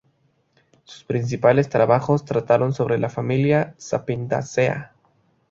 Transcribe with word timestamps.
Sus 0.83 1.03
principales 1.03 1.69
trabajos 1.69 2.25
trataron 2.25 2.73
sobre 2.73 2.97
la 2.97 3.07
familia 3.07 3.75
"Sapindaceae". 3.77 4.87